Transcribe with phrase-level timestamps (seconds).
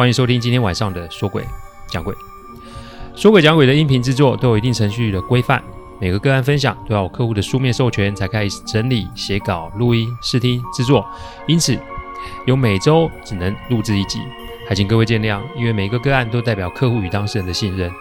[0.00, 1.44] 欢迎收听今天晚上的说鬼
[1.86, 2.14] 讲鬼。
[3.14, 5.62] 说鬼讲鬼的音频制作都有一定程序的规范，
[6.00, 11.06] 每个个案分享都要有客户的书面授权才开始整理、写稿、录音、试听、制作，
[11.46, 11.78] 因此
[12.46, 14.20] 有每周只能录制一集，
[14.66, 15.38] 还请各位见谅。
[15.54, 17.92] 因为每个个案都代表客户与当事人的信任，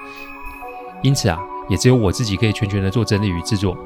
[1.03, 1.37] 因此啊，
[1.67, 3.77] 也只有我自己可以全权的做整理与制作。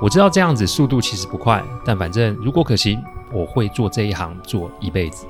[0.00, 5.26] 我知道这样子速度其实不快，但反正如果可行，我会做这一行做一辈子。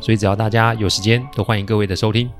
[0.00, 2.30] 所以只要大家有时间，都欢迎各位的收听。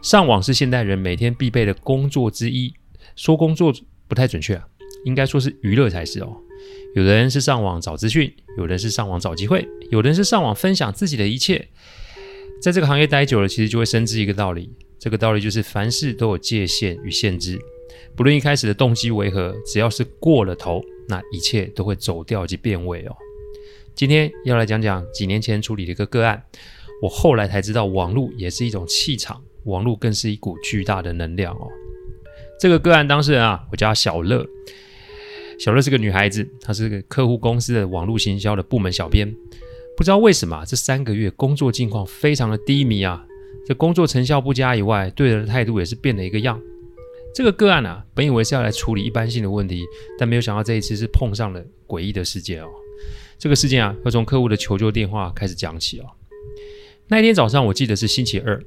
[0.00, 2.72] 上网是现代人每天必备的工作之一，
[3.16, 3.72] 说工作
[4.08, 4.66] 不太准确啊，
[5.04, 6.36] 应该说是娱乐才是哦。
[6.94, 11.68] 有的人是上网找资讯，有人是上网找机会，有的人是上网分享自己的一切。
[12.60, 17.58] 在这个行业待久了，其实就会深知一个道理，这个道理就是凡事都有界限与限制，
[18.14, 23.16] 不论一开始的动机为何，只要是过了头，那一切都会走掉及变味哦。
[23.94, 26.42] 今天要来讲讲几年前处理的一个个案，
[27.02, 29.42] 我后来才知道，网络也是一种气场。
[29.64, 31.68] 网络更是一股巨大的能量哦。
[32.58, 34.44] 这个个案当事人啊，我叫小乐。
[35.56, 39.32] 小乐是个女孩子，她是个客户公司的网络行销的部门小编。
[39.96, 43.24] 不知道为什么，这三个月工作境况非常的低迷啊。
[43.64, 46.60] 这工作成效不佳以外，对人的态度也是变了一个样。
[47.32, 49.84] 这个个案啊，本以为是要来处理一般性的问题，
[50.18, 52.68] 但没有想到这一次是碰上了诡异的事件哦。
[53.42, 56.06] 这个事件啊，要从客户的求救电话开始讲起哦。
[57.08, 58.62] 那一天早上，我记得是星期二。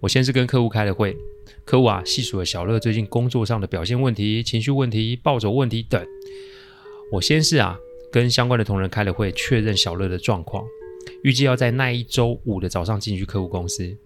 [0.00, 1.16] 我先是跟客户开了会，
[1.64, 6.04] 客户啊细数了小乐最近工作上的表现问题、情绪问题、暴走问题等。
[7.12, 7.78] 我先是啊
[8.10, 10.64] 跟相关的同仁开了会，确认小乐的状况，
[11.22, 13.96] 预计要在那一周五的早上进去客户公司。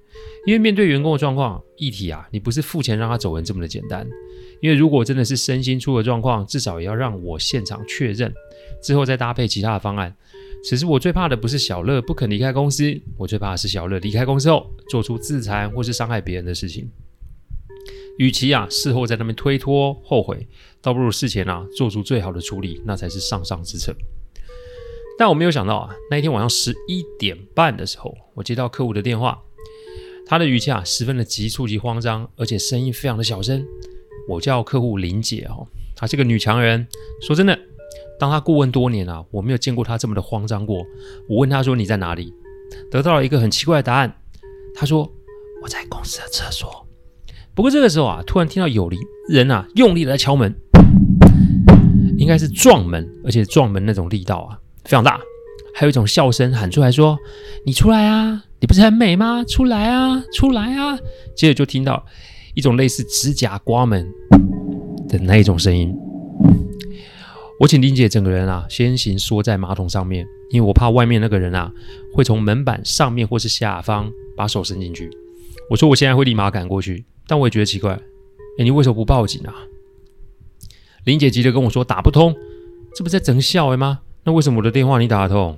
[0.45, 4.06] 因为面对员工的状况议题啊，你不是付钱让他走人这么的简单。
[4.60, 8.32] 因为如果真的是身心出了状况，至少也要让我现场确认，
[8.82, 10.15] 之后再搭配其他的方案。
[10.62, 16.91] 其实我最怕的不是小乐不肯离开公司，我最怕的是小乐离开公司后做出自残或是伤害别人的事情。
[18.19, 20.47] 与其啊事后在那边推脱后悔，
[20.82, 23.94] 倒不如事前啊做出最好的处理，那才是上上之策。
[25.19, 29.42] 但我没有想到啊，那一天晚上十一点半的时候，我接到客户的电话，
[30.27, 33.66] 他的语气啊十分的急促及慌张，而且声音非常的小声。
[34.31, 36.87] 我叫客户林姐哦，她是个女强人。
[37.21, 37.59] 说真的。
[38.17, 40.85] 当她顾问多年啊，我没有见过她这么的慌张过。
[41.29, 42.33] 我问她说：“你在哪里？”
[42.93, 44.15] 得到了一个很奇怪的答案。
[44.75, 45.11] 她说
[45.63, 46.87] ：“我在公司的厕所。”
[47.57, 50.55] 不过这个时候啊，突然听到有邻人啊用力的在敲门，
[52.17, 55.19] 应该是撞门，而且撞门那种力道啊非常大。
[55.75, 57.19] 还有一种笑声喊出来说
[57.67, 58.45] ：“你出来啊！
[58.61, 59.43] 你不是很美吗？
[59.49, 60.23] 出来啊！
[60.33, 60.99] 出来啊！”
[61.35, 62.05] 接着就听到
[62.60, 64.06] 一种类似指甲刮门
[65.09, 65.97] 的那一种声音。
[67.59, 71.72] 我请林姐整个人啊先行缩在马桶上面，因为我怕外面那个人啊
[72.12, 75.09] 会从门板上面或是下方把手伸进去。
[75.71, 77.93] 我说我现在会立马赶过去，但我也觉得奇怪，
[78.59, 79.54] 哎，你为什么不报警啊？
[81.04, 82.37] 林姐急着跟我说打不通，
[82.94, 84.00] 这不是在整笑吗？
[84.25, 85.56] 那为什么我的电话你打得通？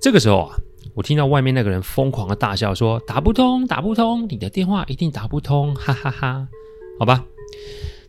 [0.00, 0.58] 这个时候啊，
[0.94, 6.48] 我听到外面那个人疯狂的大笑，说打不通，打不通，你的电话一定打不通，哈哈哈。
[6.98, 7.24] 好吧，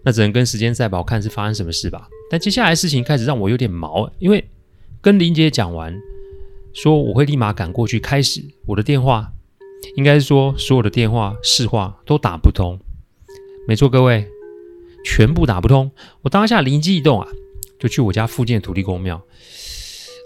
[0.04, 2.08] 那只能跟时间赛跑，看是发生什么事吧。
[2.30, 4.50] 但接下来事情开始让我有点毛，因为
[5.02, 5.98] 跟林姐讲完，
[6.74, 9.32] 说我会立马赶过去，开始我的电话，
[9.96, 12.80] 应该是说所有的电话市话都打不通，
[13.68, 14.28] 没错，各位，
[15.06, 15.90] 全部打不通。
[16.22, 17.28] 我当下灵机一动啊，
[17.80, 19.22] 就去我家附近的土地公庙。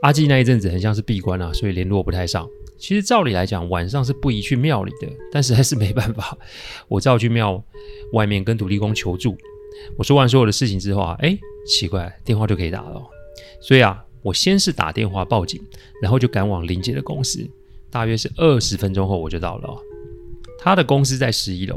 [0.02, 2.48] 阿纪那一阵子很像是闭关啊，所以联络不太上。
[2.78, 6.38] 其实照理来讲，晚上是不宜去庙里的，但是还是没办法，
[6.88, 7.64] 我只好去庙
[8.14, 9.36] 外面跟土地公求助。
[9.98, 13.02] 我说完所有的事情之后啊，哎，奇怪，电话就可以打了。
[13.62, 15.60] 所以啊，我先是打电话报警，
[16.02, 17.48] 然后就赶往林姐的公司。
[17.90, 19.70] 大约是二十分钟后，我就到了。
[20.60, 21.76] 她的公司在十一楼。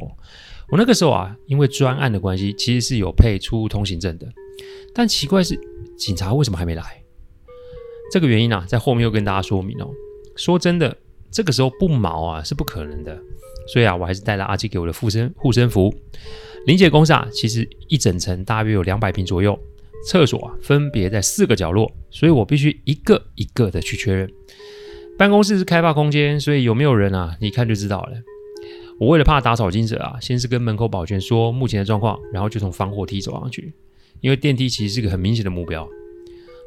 [0.70, 4.26] 我那个时候啊，因为专案的关系，其实是有配出入通行证的。
[4.94, 5.58] 但奇怪是，
[5.96, 6.99] 警察为什么还没来？
[8.10, 9.90] 这个原因啊，在后面又跟大家说明哦。
[10.36, 10.96] 说真的，
[11.30, 13.18] 这个时候不毛啊是不可能的。
[13.72, 15.94] 所以啊，我还是带了阿基给我的护身护身符。
[16.66, 19.58] 林姐公司啊，其实一整层大约有两百平左右，
[20.06, 24.28] 厕所啊分别在四个角落，所以我必须一个一个的去确认。
[25.16, 28.12] 办公室是开放空间，所以有没有人啊，你一看就知道了。
[28.98, 33.72] 我为了怕打草惊蛇啊，先是跟门口保全说目前的状况，然后就从防火梯走上去，
[34.20, 35.88] 因为电梯其实是个很明显的目标。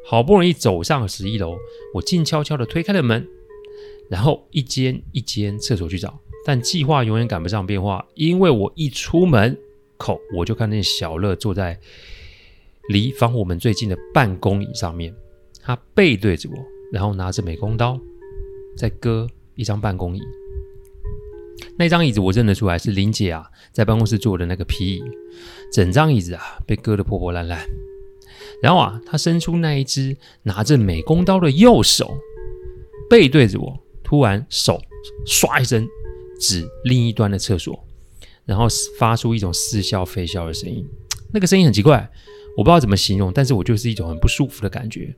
[0.06, 1.56] 好不容易走上十一楼，
[1.94, 3.26] 我静悄悄地推开了门，
[4.10, 6.20] 然后一间一间厕所去找。
[6.46, 9.56] 但计划永远赶不上变化，因为我一出门
[9.96, 11.80] 口，我就看见小乐坐在
[12.90, 15.14] 离防火门最近的办公椅上面，
[15.62, 16.56] 他背对着我，
[16.92, 17.98] 然后拿着美工刀
[18.76, 20.20] 在割一张办公椅。
[21.78, 25.02] 那张椅子我认得出来是林姐啊，在办公室坐的那个皮椅，
[25.72, 27.66] 整张椅子啊被割得破破烂烂。
[28.62, 32.16] 然后啊，他伸出那一只拿着美工刀的右手，
[33.08, 34.80] 背对着我，突然手
[35.26, 35.86] 唰一声。
[36.40, 37.86] 指另一端的厕所，
[38.44, 38.66] 然后
[38.98, 40.84] 发出一种似笑非笑的声音。
[41.32, 42.10] 那个声音很奇怪，
[42.56, 45.14] 我不知道怎么形容，但是我就是一种很不舒服的感觉。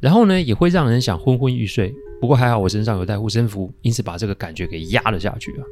[0.00, 1.94] 然后呢，也会让人想昏昏欲睡。
[2.20, 5.62] 不过还好我身上有带护身符，因此把这个感觉给压了下去啊。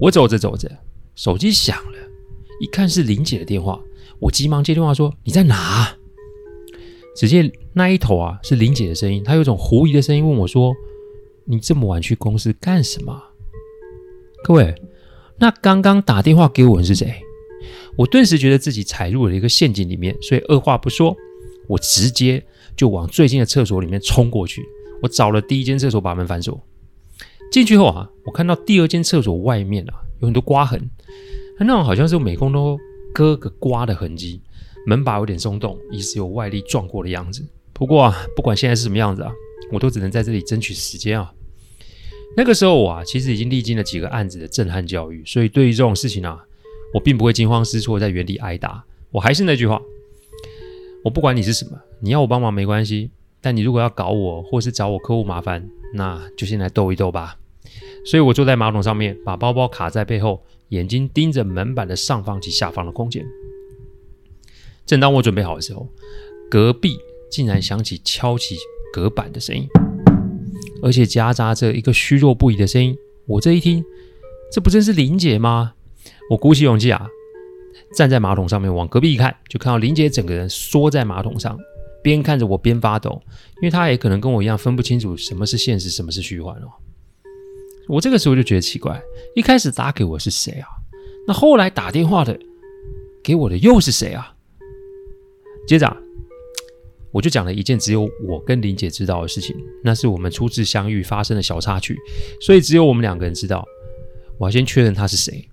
[0.00, 0.68] 我走着走着，
[1.14, 1.98] 手机响了，
[2.60, 3.80] 一看是林姐的电话，
[4.20, 5.96] 我急忙接电话说：“你在哪？”
[7.16, 10.72] 只见那一头啊是林姐的声音，她有种狐疑的声音问我说
[11.44, 13.20] ：“你这么晚去公司干什么？”
[14.44, 14.74] 各位，
[15.38, 17.12] 那刚刚打电话给我的是谁？
[17.96, 21.14] 我顿时觉得自己踩入了一个陷阱里面，所以二话不说，
[21.66, 22.42] 我直接
[22.76, 24.62] 就往最近的厕所里面冲过去。
[25.02, 26.58] 我找了第一间厕所，把门反锁。
[27.50, 30.88] 进去后啊，我看到第二间厕所外面啊有很多刮痕，
[31.58, 32.78] 那种好像是美工刀
[33.12, 34.40] 割个刮的痕迹。
[34.86, 37.46] 门把有点松动，疑似有外力撞过的样子。
[37.74, 39.30] 不过啊，不管现在是什么样子啊，
[39.70, 41.30] 我都只能在这里争取时间啊。
[42.34, 46.42] 那个时候我啊，其实已经历经了几个案子的震撼教育，所以对于这种事情啊，
[46.94, 48.82] 我并不会惊慌失措，在原地挨打。
[49.10, 49.80] 我还是那句话，
[51.04, 53.10] 我不管你是什么，你要我帮忙没关系，
[53.42, 57.36] 但你如果要搞我，或是找我客户麻烦，那就先来斗一斗吧。
[58.06, 63.24] 所以我坐在马桶上面，把包包卡在背后，眼睛盯着门板的上方及下方的空间。
[64.84, 65.86] 正当我准备好的时候，
[66.50, 66.98] 隔壁
[67.30, 68.56] 竟然响起敲击
[68.92, 69.68] 隔板的声音。
[70.82, 72.96] 而且夹杂着一个虚弱不已的声音，
[73.26, 73.84] 我这一听，
[74.50, 75.74] 这不正是林姐吗？
[76.30, 77.06] 我鼓起勇气啊，
[77.94, 81.58] 站在马桶上面往隔壁一看，就看到林姐整个人缩在马桶上，
[82.02, 83.20] 边看着我边发抖，
[83.60, 86.68] 因为她也可能跟我一样分不清楚什么是现实，什么是虚幻哦。
[87.88, 89.02] 我这个时候就觉得奇怪，
[89.34, 90.68] 一开始打给我是谁啊？
[91.26, 92.38] 那后来打电话的
[93.22, 94.34] 给我的又是谁啊？
[95.66, 95.96] 接着。
[97.12, 101.98] 我就讲了一件只有我跟林姐知道的事情，那是我们初次相遇发生的小插曲，
[102.40, 103.66] 所以只有我们两个人知道。
[104.38, 105.44] 我要先确认他是谁。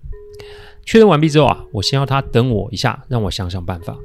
[0.86, 3.98] 确认完毕之后啊，我先要他等我一下，让我想想办法。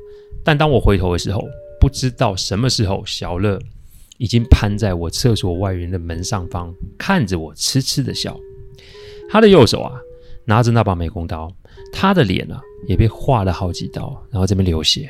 [0.44, 1.48] 但当我回头的时候，
[1.80, 3.60] 不知道什么时候，小乐
[4.18, 8.40] 已经攀在我厕所外缘的门上方，看着我痴痴的笑。
[9.30, 9.94] 他的右手啊，
[10.46, 11.52] 拿着那把美工刀，
[11.92, 15.10] 他的脸啊，也被划了好几刀，然后这边流血。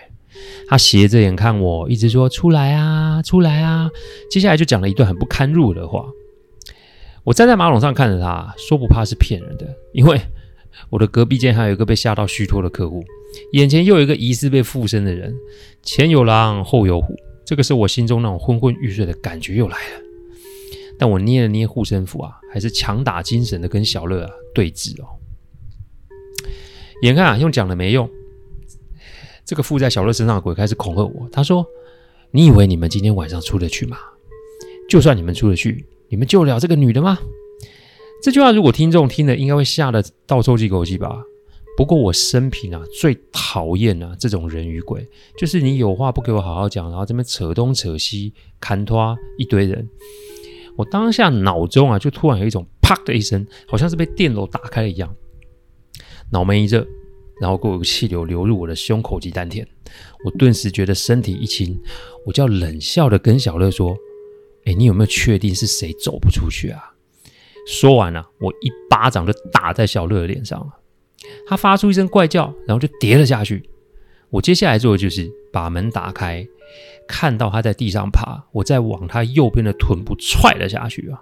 [0.68, 3.90] 他斜着眼看我，一直说：“出来啊，出来啊！”
[4.32, 6.06] 接下来就讲了一段很不堪入耳的话。
[7.24, 10.20] 我站在马桶上看着他，说不怕是骗人的，因为
[10.90, 13.04] 我的隔壁间还有一个被吓到虚脱的客户，
[13.52, 15.34] 眼前又有一个疑似被附身的人，
[15.84, 17.16] 前有狼后有虎，
[17.54, 20.02] 这个时候我心中那种昏昏欲睡的感觉又来了。
[20.98, 25.06] 但我捏了捏护身符啊，还是强打精神的跟小乐啊对峙哦。
[27.04, 28.10] 眼看啊，用讲了没用。
[29.46, 31.30] 这个附在小乐身上的鬼开始恐吓我。
[31.32, 31.64] 他说
[32.34, 34.00] ：“你以为你们今天晚上出得去吗？
[34.90, 37.20] 就算你们出得去，你们救得了这个女的吗？”
[38.24, 41.24] 这句话如果听众听了，应该会吓得倒抽几口气吧。
[41.76, 49.90] 不过我生平啊最讨厌啊这种人与鬼，就是你有话不给我好好讲，然后这边扯东扯西，砍拖一堆人。
[50.76, 55.16] 我当下脑中啊就突然有一种啪的一声，好像是被电炉打开了一样，
[56.32, 56.86] 脑门一热。
[57.42, 59.66] 然后，过有气流流入我的胸口及丹田，
[60.24, 61.78] 我顿时觉得身体一轻，
[62.28, 63.98] 我就要冷笑的跟小乐说
[64.66, 66.94] ：“哎，你有没有确定是谁走不出去啊？”
[67.68, 70.68] 说完了、啊，我一巴掌就打在小乐的脸上，了
[71.48, 73.70] 他发出一声怪叫，然后就跌了下去。
[74.30, 76.48] 我接下来做的就是把门打开，
[77.08, 81.22] 看到他在地上爬，我再往他右边的臀部踹了下去啊！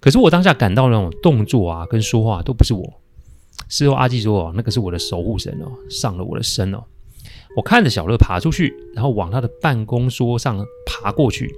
[0.00, 3.00] 可是我当下感到那种动作啊，跟说话都不是我。
[3.68, 6.82] 事后阿纪说：“哦，那个是我的守护神哦，上了我的身哦。”
[7.56, 11.50] 我看着小乐爬出去，然后往他的办公桌上爬过去，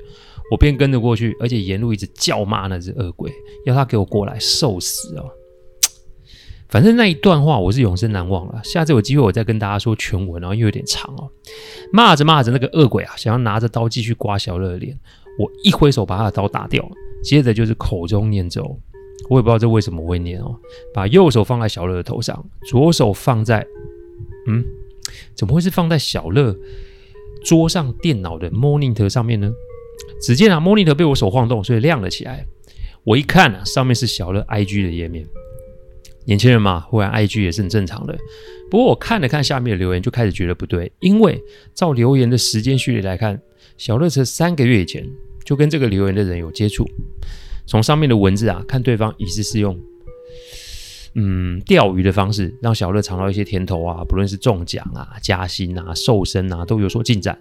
[0.51, 3.33] 我便跟着过去，而且沿路一直叫骂那只恶鬼，
[3.67, 5.31] 要他给我过来受死哦。
[6.73, 8.59] 反正那一段话我是永生难忘了。
[8.65, 11.31] 下次有机会我再跟大家说全文哦，因为有点长哦。
[11.93, 14.99] 骂着骂着，那个恶鬼啊，想要拿着刀继续刮小乐的脸，
[15.39, 16.83] 我一挥手把他的刀打掉，
[17.23, 18.81] 接着就是口中念咒。
[19.29, 20.57] 我也不知道这为什么会念哦。
[20.95, 23.67] 把右手放在小乐的头上，左手放在……
[24.47, 24.65] 嗯，
[25.35, 26.57] 怎么会是放在小乐
[27.45, 29.53] 桌上电脑的 monitor 上面呢？
[30.23, 32.47] 只见啊，monitor 被我手晃动，所以亮了起来。
[33.05, 35.27] 我一看啊，上面是小乐 IG 的页面。
[36.25, 38.17] 年轻人嘛，忽然 IG 也是很正常的。
[38.71, 41.43] 不过我看了看下面的留言，就开始觉得不对，因为
[41.75, 43.41] 照留言的时间序列来看，
[43.77, 45.07] 小乐是三个月以前
[45.45, 46.89] 就跟这个留言的人有接触。
[47.67, 49.79] 从上面的文字啊，看对方疑似是用
[51.15, 57.39] 嗯钓鱼的方式让小乐尝到一些甜头啊，不论是中奖啊、加薪啊、瘦身啊，都有所进展。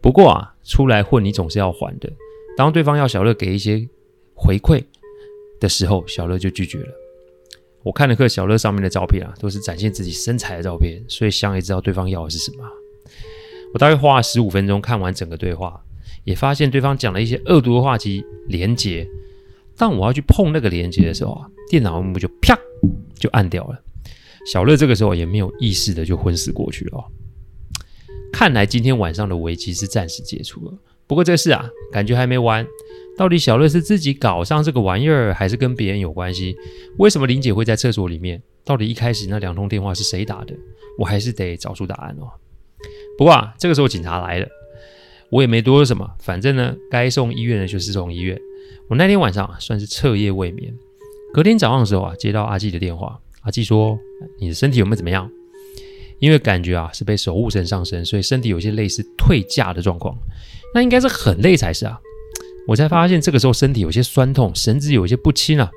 [0.00, 2.10] 不过啊，出来混你总是要还的。
[2.56, 3.88] 当对方要小乐给一些
[4.34, 4.82] 回馈
[5.60, 7.05] 的时候，小乐就拒绝了。
[7.86, 12.64] 我看了看小乐上面的照片啊，都是展现自己身材的照片，所以想也知道对方要的是什么。
[13.72, 15.80] 我大概花了十五分钟看完整个对话，
[16.24, 19.06] 也发现对方讲了一些恶毒的话及连接。
[19.76, 22.58] 当我要去碰那个连接的时候啊，电脑萤幕就啪
[23.14, 23.80] 就按掉了。
[24.50, 27.04] 小乐这个时候也没有意识的就昏死过去了。
[28.32, 30.74] 看来今天晚上的危机是暂时解除了。
[31.06, 32.66] 不过这事啊，感觉还没完。
[33.16, 36.54] 到底小乐是自己搞上这个玩意儿，还是跟别人有关系？
[36.98, 38.42] 为什么林姐会在厕所里面？
[38.64, 40.54] 到底一开始那两通电话是谁打的？
[40.98, 42.28] 我还是得找出答案哦。
[43.16, 44.46] 不过啊，这个时候警察来了，
[45.30, 46.08] 我也没多说什么。
[46.18, 48.38] 反正呢，该送医院的就是送医院。
[48.88, 50.72] 我那天晚上，算是彻夜未眠。
[51.32, 53.98] 隔天早上的时候啊，接到阿纪的电话，阿纪说
[54.40, 55.30] ：“你的身体有没有怎么样？”
[56.18, 60.16] 因为感觉啊是被守护神上身，所以身体有些类似退驾的状况。
[60.74, 62.00] 那应该是很累才是啊。
[62.66, 65.70] 我才发现这个时候身体有些酸痛，神志有些不清啊。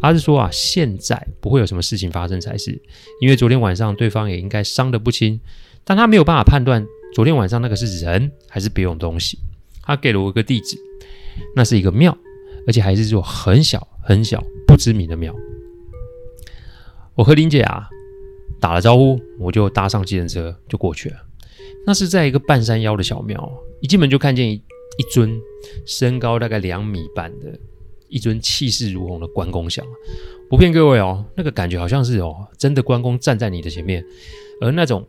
[0.00, 2.80] 阿志说啊，现在不会有什么事情发生才是，
[3.20, 5.40] 因为昨天晚上对方也应该伤得不轻，
[5.84, 6.84] 但他没有办法判断
[7.14, 9.38] 昨天晚上那个是人还是别种东西。
[9.82, 10.76] 他给了我一个地址，
[11.54, 12.16] 那是一个庙，
[12.66, 15.34] 而且还是座很小很小不知名的庙。
[17.14, 17.88] 我和林姐啊。
[18.60, 21.16] 打了招呼，我就搭上计程车就过去了。
[21.84, 24.62] 那是在一个半山腰的小庙，一进门就看见一
[24.98, 25.40] 一尊
[25.86, 27.58] 身高大概两米半的
[28.08, 29.84] 一尊气势如虹的关公像。
[30.50, 34.04] 不骗各位哦，那个感觉好像是哦，真的关公站在你的前面，
[34.60, 35.06] 而那种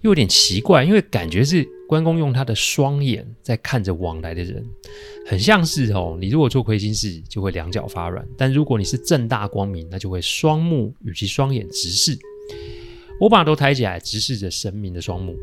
[0.00, 4.64] 又有点奇怪，因为感觉是关公用他的双眼在看着往来的人，
[5.26, 12.18] 很像是哦，你如果做亏心事就会两脚发软，但如果你是正大光明，那就会双目与其双眼直视。
[13.20, 15.36] 我把头抬起来，直视着神明的双目，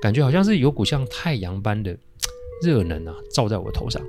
[0.00, 1.98] 感觉好像是有股像太阳般的
[2.62, 4.02] 热能啊，照在我头上。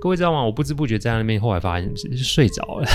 [0.00, 0.44] 各位知道吗？
[0.44, 2.88] 我不知不觉在那边，后来发现是睡着了。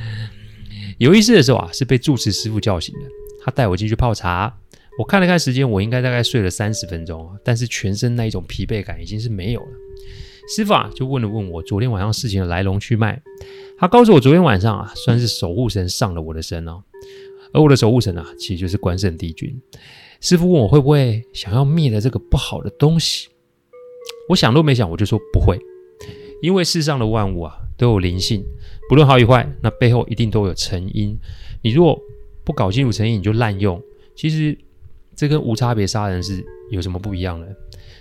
[0.98, 3.00] 有意思的时候啊，是被住持师傅叫醒的。
[3.42, 4.54] 他带我进去泡茶。
[4.98, 9.68] 我看了看时间，我应该大概睡了三十分钟，但是全身那一种疲惫感已经是没有了。
[10.54, 13.22] 师傅啊，就问了问我昨天晚上事情的来龙去脉。
[13.78, 16.82] 他告诉我，昨天晚上啊，算是守护神上了我的身哦。
[17.52, 19.58] 而我的守护神啊，其实就是关圣帝君。
[20.20, 23.29] 师傅问我会不会想要灭了这个不好的东西，
[24.28, 25.58] 我想都没想，我就说不会，
[26.42, 28.44] 因为世上的万物啊都有灵性，
[28.88, 31.18] 不论好与坏，那背后一定都有成因。
[31.62, 31.98] 你如果
[32.44, 33.82] 不搞清楚成因，你就滥用，
[34.14, 34.56] 其实
[35.14, 37.48] 这跟无差别杀人是有什么不一样的？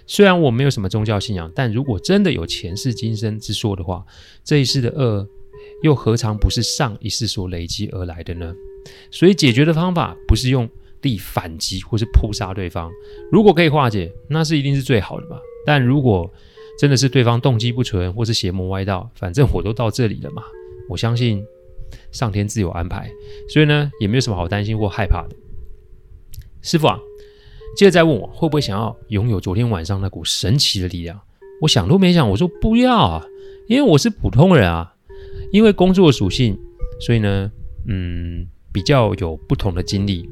[0.05, 4.03] 虽然我没有什么宗教信仰，但如果真的有前世今生之说的话，
[4.43, 5.27] 这一世的恶
[5.83, 8.53] 又何尝不是上一世所累积而来的呢？
[9.11, 10.67] 所以解决的方法不是用
[11.01, 12.89] 力反击或是扑杀对方，
[13.31, 15.37] 如果可以化解，那是一定是最好的嘛。
[15.69, 16.33] 但如果
[16.79, 20.41] 真的是对方动机不纯或是邪魔歪道，反正我都到这里了嘛，
[20.89, 21.45] 我相信
[22.11, 23.07] 上天自有安排，
[23.53, 25.35] 所以呢也没有什么好担心或害怕的。
[26.63, 26.99] 师傅啊，
[27.77, 31.21] 接着再问我会不会想要拥有昨天晚上那股神奇的力量，
[31.61, 33.23] 我想都没想，我说不要啊，
[33.67, 34.95] 因为我是普通人啊，
[35.51, 36.57] 因为工作属性，
[36.99, 37.51] 所以呢，
[37.87, 38.47] 嗯。
[38.71, 40.29] 比较有不同的经历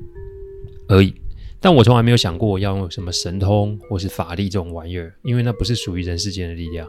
[0.87, 1.11] 而已，
[1.59, 6.87] 但我从来没有想过要用什么神通或是法力这种玩意儿，因为那不是属于人世间的力量。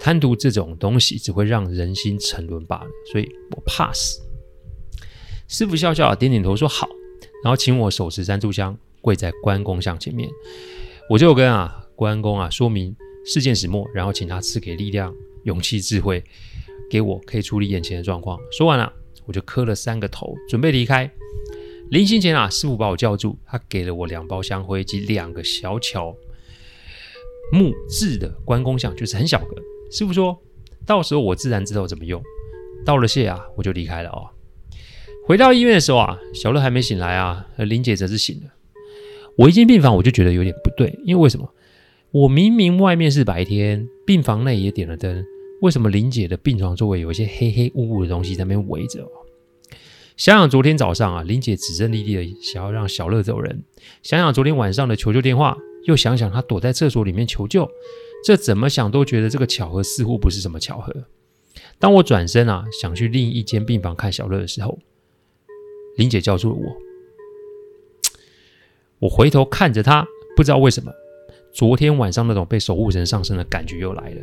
[0.00, 4.20] 贪图这种东西只会让人心沉沦罢了，所以我怕死。
[5.48, 6.88] 师傅笑笑点点头说好，
[7.42, 10.28] 然后请我手持三炷香跪在关公像前面，
[11.08, 12.94] 我就跟啊关公啊说明
[13.24, 16.22] 事件始末，然后请他赐给力量、勇气、智慧
[16.90, 18.38] 给我，可以处理眼前的状况。
[18.50, 18.92] 说完了。
[19.26, 21.10] 我就磕了三个头，准备离开。
[21.90, 26.14] 临行前啊，师傅把我叫住，他给了我两包香灰及两个小巧
[27.52, 29.56] 木质的关公像，就是很小个。
[29.90, 30.36] 师傅说，
[30.86, 32.22] 到时候我自然知道怎么用。
[32.84, 34.28] 道了谢啊，我就离开了哦。
[35.26, 38.54] 回到医院的时候啊，小乐还没醒来啊，而林姐则是醒了。
[39.36, 41.48] 我一进病房，我就觉得有点不对，因为为什么？
[42.10, 45.24] 我明明外面是白天，病房内也点了灯，
[45.60, 49.06] 为什么林姐的病床周围有一些黑黑雾雾的东西在那边围着？
[50.16, 53.64] 想想昨天早上啊，林姐指证莉莉的想要让小乐走人，
[54.02, 57.68] 想想昨天晚上的求救电话，又想想她躲在厕所里面求救，
[58.24, 60.94] 这怎么想都觉得这个巧合似乎不是什么巧合。
[61.80, 64.78] 当我转身啊，想去另一间病房看小乐的时候，
[65.96, 66.76] 林姐叫住了我。
[69.00, 70.06] 我回头看着她，
[70.36, 70.92] 不知道为什么，
[71.52, 74.22] 昨天晚上那种被守护神上身的感觉又来了。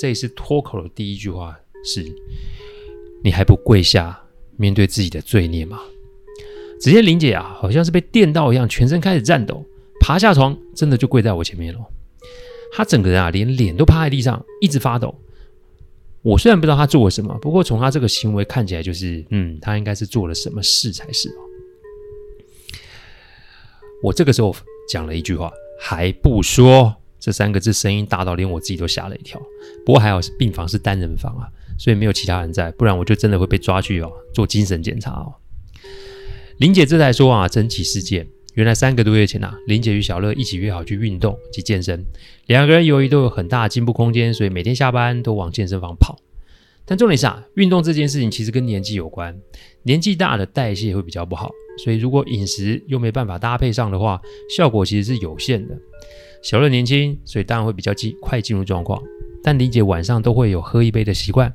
[0.00, 2.02] 这一次脱口的第一句话是
[3.22, 4.22] ：“你还不跪下？”
[4.56, 5.80] 面对自己的罪孽吗？
[6.80, 9.64] 只见林姐啊，好像是被电到一样，全身开始颤抖，
[10.00, 11.80] 爬下床，真的就跪在我前面了。
[12.72, 15.14] 她整个人啊，连脸都趴在地上，一直发抖。
[16.20, 21.40] 我虽然不知道她做了什么，不过从她这个行为看起来，就是嗯，她应该是做了什么事才是哦。
[24.02, 24.54] 我这个时候
[24.86, 29.40] 讲了一句话，还不说这三个字，声音大到连我自己都吓了一跳。
[29.86, 31.48] 不过还好是病房是单人房啊。
[31.78, 35.34] 所以没有其他人在，不然我就真的会被抓去哦，做精神检查哦。
[36.58, 42.04] 林姐这才说啊，整起事件，原来三个多月前、啊，林姐与小乐一起约好去运动及健身，
[42.46, 46.18] 两个人由于都有很大的进步空间，所以每天下班都往健身房跑。
[46.88, 49.36] 但重点是啊，运动这件事情其实跟年纪有关，
[49.82, 51.50] 年纪大的代谢会比较不好，
[51.84, 54.20] 所以如果饮食又没办法搭配上的话，
[54.56, 55.76] 效果其实是有限的。
[56.42, 59.02] 小乐年轻，所以当然会比较进快进入状况。
[59.42, 61.52] 但林姐晚上都会有喝一杯的习惯，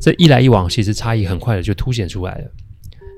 [0.00, 2.50] 这一来一往，其实差异很快的就凸显出来了。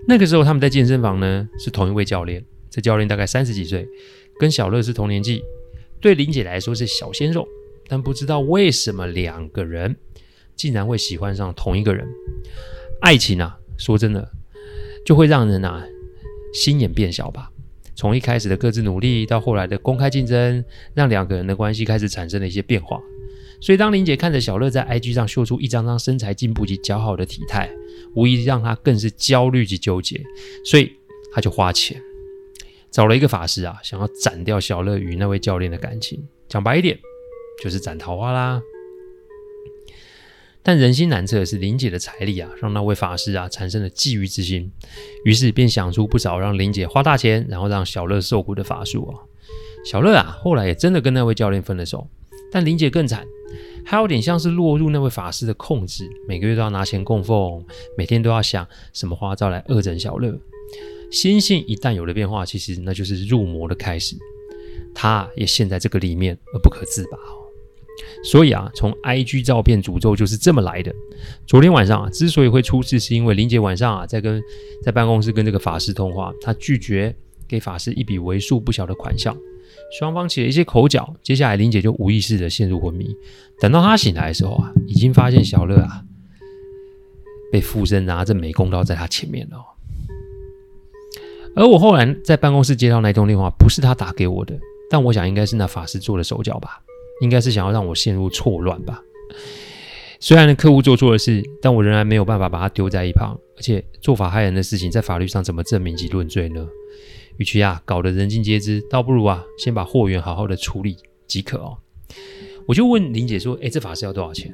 [0.08, 3.86] 那个时候他们在健身房呢，是同一位教练，这教练大概三十几岁，
[4.40, 5.40] 跟小乐是同年纪，
[6.00, 7.46] 对林姐来说是小鲜肉。
[7.86, 9.94] 但不知道为什么两个人
[10.56, 12.04] 竟然会喜欢上同一个人。
[13.02, 14.32] 爱情啊，说真的，
[15.06, 15.84] 就会让人啊
[16.54, 17.51] 心眼变小吧。
[18.02, 23.00] 从一开始的各自努力，到后来的公开竞争，让两个人的关系开始产生了一些变化。
[23.60, 27.70] 所以，当林姐看着小乐在 IG 上秀出一张张身材进步及姣好的体态，
[28.16, 30.20] 无疑让她更是焦虑及纠结。
[30.64, 30.90] 所以，
[31.32, 32.02] 她就花钱
[32.90, 36.20] 找了一个法师啊，想要斩掉小乐与那位教练的感情。
[36.48, 36.98] 讲白一点，
[37.62, 38.60] 就是斩桃花啦。
[40.62, 44.70] 但人心难测是，林姐的财力啊，让那位法师啊产生了觊觎之心，
[45.24, 49.18] 于是便想出不少让林姐花大钱，然后让小乐受苦的法术啊。
[49.84, 52.06] 小乐啊，后来也真的跟那位教练分了手。
[52.52, 53.26] 但林姐更惨。
[53.84, 57.62] 还有点像是落入那位法师的控制，每个月都要拿钱供奉，
[57.98, 60.38] 每天都要想什么花招来恶整小乐。
[61.10, 64.16] 心性一旦有了变化，其实那就是入魔的开始。
[64.94, 67.18] 他也陷在这个里面而不可自拔。
[68.24, 70.92] 所以啊，从 IG 照片诅咒就是这么来的。
[71.46, 74.42] 昨天晚上啊，之所以会出事，是因为林姐晚上啊在跟
[74.82, 77.14] 在办公室跟这个法师通话，她拒绝
[77.46, 79.36] 给法师一笔为数不小的款项。
[79.98, 83.14] 双方起了一些口角，接下来林姐就无意识的陷入昏迷。
[83.60, 86.02] 等到她醒来的时候啊，已经发现小乐啊
[87.50, 89.58] 被附身拿着美工刀在她前面了。
[91.54, 94.58] 而我后来在办公室接到那通电话，不是他打给我的，
[94.90, 96.80] 但我想应该是那法师做的手脚吧，
[97.22, 99.00] 应该是想要让我陷入错乱吧。
[100.18, 103.38] 虽然客户做错了事，但我仍然没有办法把他丢在一旁。
[103.56, 106.66] 而且做法害人的事情，在法律上怎么证明及论罪呢？
[107.36, 110.96] 与其啊搞得人尽皆知，倒不如啊先把货源好好的处理
[111.28, 111.78] 即可哦。
[112.66, 114.52] 我就问林姐说：“诶，这法师要多少钱？”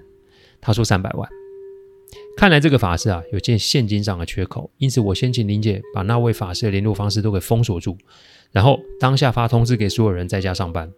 [0.61, 1.29] 她说：“三百万。”
[2.37, 7.97] 看来这个法师啊有件现金上的缺口，因此我先请林姐把那位法师的联络方式都给封锁住，
[8.53, 10.93] 然后当下发通知给所有人在家上班，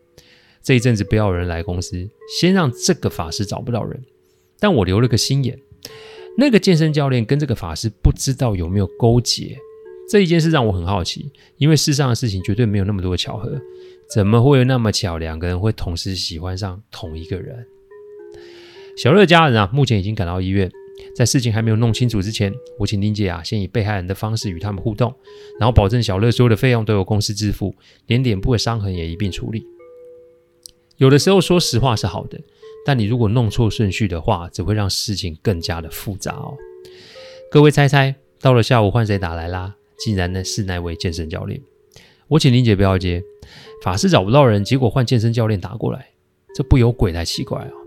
[0.63, 4.03] 这一阵子不要有人来公司，先让这个法师找不到人。
[4.59, 5.59] 但我留了个心眼，
[6.37, 9.57] 那个健身教练跟这个法师不知道有没有勾结。
[10.11, 13.61] 这一件事让我很好奇，因为世上的事情绝对没有那么多巧合，
[14.13, 17.65] 怎么会有那么巧，两个人会同时喜欢上同一个人？
[18.97, 20.69] 小乐家人啊，目前已经赶到医院，
[21.15, 25.15] 在事情还没有弄清楚之前，我请丁姐啊，先以被害人的方式与他们互动，
[25.61, 27.75] 然后保证小乐所有的费用都由公司支付，
[28.09, 29.65] 连脸部的伤痕也一并处理。
[31.01, 32.39] 有的时候说实话是好的，
[32.85, 36.55] 但你如果弄错顺序的话，只会让事情更加的复杂哦。
[37.51, 39.77] 各位猜猜，到了下午换谁打来啦？
[39.99, 41.59] 竟然呢是那位健身教练，
[42.29, 43.23] 我请林姐不要接，
[43.83, 46.11] 法师找不到人，结果换健身教练打过来，
[46.55, 47.81] 这不有鬼才奇怪啊、哦！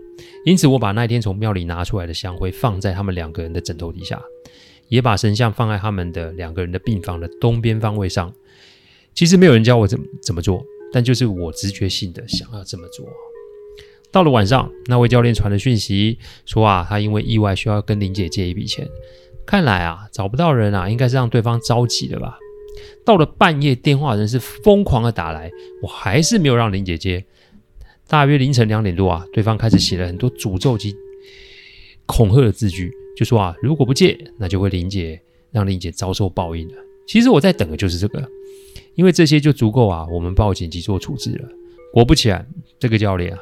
[0.44, 4.20] 因此我把那天从庙里拿出来的香灰放在他们两个人的枕头底下，
[4.88, 8.32] 也把神像放在他们的两个人的病房的东边方位上。
[9.14, 13.04] 其实没有人教我怎么怎么做，但就是我直觉性的想要这么做。
[14.12, 18.88] 到了晚上，那位教练传了讯息说啊，他因为意外需要跟林姐借一笔钱。
[19.44, 22.38] 看来啊，找不到人啊，应该是让对方着急了吧？
[23.04, 25.50] 到了半夜，电话人是疯狂的打来，
[25.82, 27.24] 我还是没有让林姐接。
[28.06, 30.94] 大约凌晨两点多啊，对方开始写了很多诅咒及
[32.06, 36.74] 恐吓的字句，就说啊，如果不借，那就会林姐让林姐遭受报应了。
[37.08, 38.20] 其实我在等的就是这个，
[38.94, 41.48] 因为这些就足够啊，我们报警及做处置了。
[41.92, 42.46] 果不其然，
[42.78, 43.38] 这个教练啊，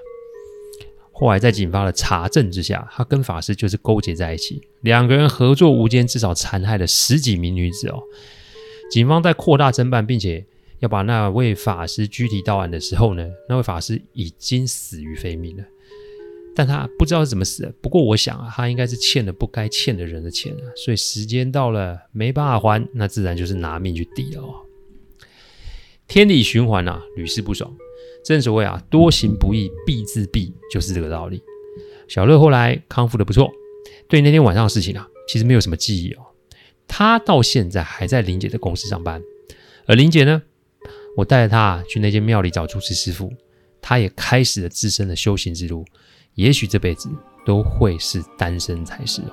[1.10, 8.02] 后来在警方的查证之下，他跟法师就是勾结在一起，两个人合作无间，至少残害了十几名女子哦。
[8.90, 10.44] 警方在扩大侦办，并且
[10.80, 15.64] 要把那位法师拘提到案的时候呢，那位法师已经死于非命了。
[16.54, 17.72] 但他不知道是怎么死的。
[17.80, 24.54] 不过我想啊，他应该是欠了不该欠的人的钱啊，所以时间到了没办法还，那自然就是拿命去抵了哦。
[26.12, 27.74] 天理循环啊，屡试不爽。
[28.22, 31.42] 正所谓啊，多行不义必自毙，就是这个道理。
[32.06, 33.50] 小乐后来康复的不错，
[34.10, 36.20] 对那天晚上的事情啊，其实没有什么记忆哦。
[36.86, 39.22] 他到现在还在林姐的公司上班，
[39.86, 40.42] 而林姐呢，
[41.16, 43.32] 我带着她去那间庙里找住持师傅，
[43.80, 45.82] 她也开始了自身的修行之路。
[46.34, 47.08] 也许这辈子
[47.46, 49.32] 都会是单身才是哦。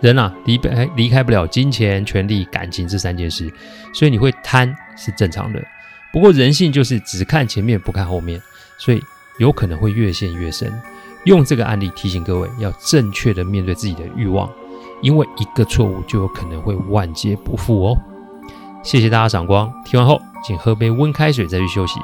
[0.00, 3.52] 人啊，离不离开不了金钱、权力、感情这三件事，
[3.92, 5.62] 所以你会贪是正常的。
[6.12, 8.40] 不过人性就是只看前面不看后面，
[8.78, 9.02] 所以
[9.38, 10.72] 有可能会越陷越深。
[11.24, 14.48] 用这个案例提醒各位，要正确的面对自己的欲望，
[15.02, 17.98] 因为一个错误就有可能会万劫不复哦。
[18.84, 21.98] 谢谢大家赏光，听完后请喝杯温开水再去休息。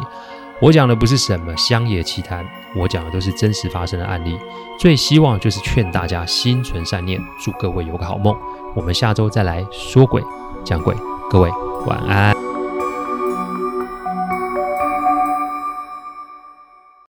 [0.61, 4.38] 我讲的不是什么乡野奇谈，我讲的都是真实发生的案例。
[4.79, 8.37] 最希望就是劝大家心存善念，祝各位有个好梦。
[8.75, 10.23] 我们下周再来说鬼
[10.64, 10.95] 讲鬼，
[11.29, 11.51] 各位
[11.87, 12.54] 晚安。